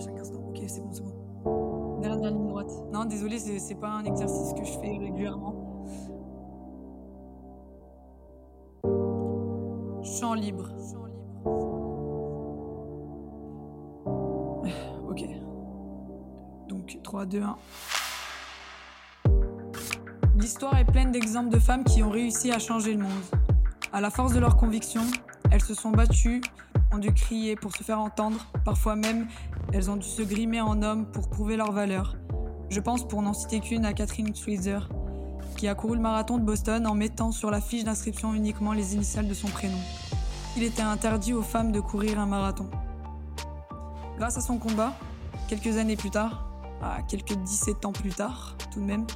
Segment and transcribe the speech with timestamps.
[0.00, 0.40] chaque instant.
[0.48, 2.00] Ok, c'est bon, c'est bon.
[2.00, 2.72] Dernière ligne droite.
[2.92, 5.54] Non, désolé, c'est pas un exercice que je fais régulièrement.
[10.02, 10.68] Champ libre.
[15.08, 15.24] Ok.
[16.68, 17.56] Donc 3, 2, 1.
[20.36, 23.10] L'histoire est pleine d'exemples de femmes qui ont réussi à changer le monde.
[23.92, 25.04] À la force de leurs convictions,
[25.50, 26.40] elles se sont battues,
[26.92, 29.28] ont dû crier pour se faire entendre, parfois même
[29.72, 32.16] elles ont dû se grimer en hommes pour prouver leur valeur.
[32.68, 34.88] Je pense pour n'en citer qu'une à Catherine Switzer,
[35.56, 38.94] qui a couru le marathon de Boston en mettant sur la fiche d'inscription uniquement les
[38.94, 39.78] initiales de son prénom.
[40.56, 42.68] Il était interdit aux femmes de courir un marathon.
[44.18, 44.94] Grâce à son combat,
[45.48, 46.50] quelques années plus tard,
[46.82, 49.06] à quelques 17 ans plus tard tout de même,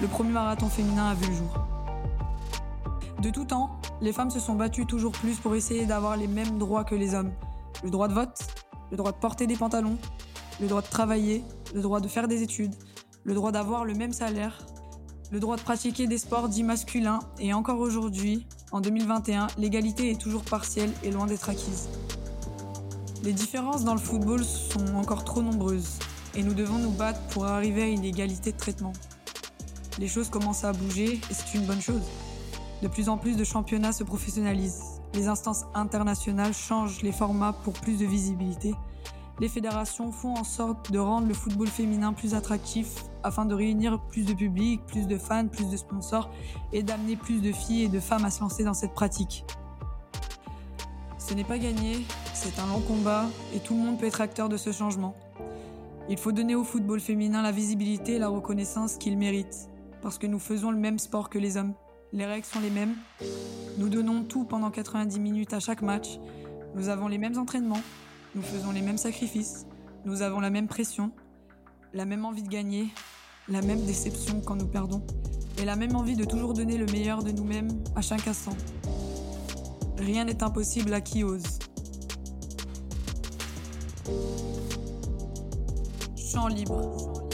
[0.00, 1.71] le premier marathon féminin a vu le jour.
[3.22, 6.58] De tout temps, les femmes se sont battues toujours plus pour essayer d'avoir les mêmes
[6.58, 7.30] droits que les hommes.
[7.84, 8.36] Le droit de vote,
[8.90, 9.96] le droit de porter des pantalons,
[10.60, 12.74] le droit de travailler, le droit de faire des études,
[13.22, 14.66] le droit d'avoir le même salaire,
[15.30, 20.20] le droit de pratiquer des sports dits masculins et encore aujourd'hui, en 2021, l'égalité est
[20.20, 21.90] toujours partielle et loin d'être acquise.
[23.22, 26.00] Les différences dans le football sont encore trop nombreuses
[26.34, 28.94] et nous devons nous battre pour arriver à une égalité de traitement.
[30.00, 32.02] Les choses commencent à bouger et c'est une bonne chose.
[32.82, 35.00] De plus en plus de championnats se professionnalisent.
[35.14, 38.74] Les instances internationales changent les formats pour plus de visibilité.
[39.38, 44.00] Les fédérations font en sorte de rendre le football féminin plus attractif afin de réunir
[44.08, 46.28] plus de public, plus de fans, plus de sponsors
[46.72, 49.44] et d'amener plus de filles et de femmes à se lancer dans cette pratique.
[51.18, 54.48] Ce n'est pas gagné, c'est un long combat et tout le monde peut être acteur
[54.48, 55.14] de ce changement.
[56.08, 59.68] Il faut donner au football féminin la visibilité et la reconnaissance qu'il mérite,
[60.02, 61.74] parce que nous faisons le même sport que les hommes.
[62.14, 62.94] Les règles sont les mêmes.
[63.78, 66.18] Nous donnons tout pendant 90 minutes à chaque match.
[66.74, 67.80] Nous avons les mêmes entraînements.
[68.34, 69.66] Nous faisons les mêmes sacrifices.
[70.04, 71.10] Nous avons la même pression.
[71.94, 72.88] La même envie de gagner.
[73.48, 75.02] La même déception quand nous perdons.
[75.58, 78.56] Et la même envie de toujours donner le meilleur de nous-mêmes à chaque instant.
[79.96, 81.44] Rien n'est impossible à qui ose.
[86.14, 87.31] Champ libre.